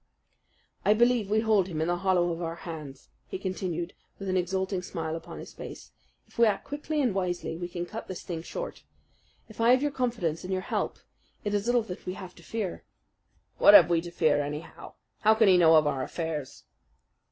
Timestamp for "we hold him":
1.29-1.79